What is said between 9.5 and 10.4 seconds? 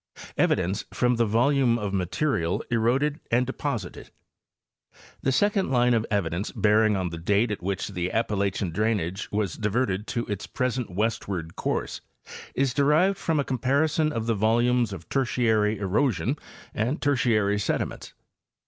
diverted to